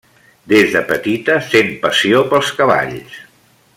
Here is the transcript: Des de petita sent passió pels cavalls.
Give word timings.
Des 0.53 0.71
de 0.75 0.81
petita 0.91 1.35
sent 1.49 1.69
passió 1.85 2.23
pels 2.33 2.51
cavalls. 2.63 3.21